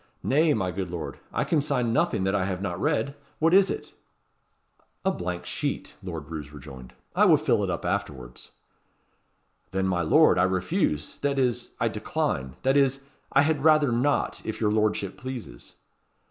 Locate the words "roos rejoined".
6.31-6.93